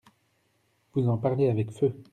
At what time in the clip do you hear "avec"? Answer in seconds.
1.47-1.69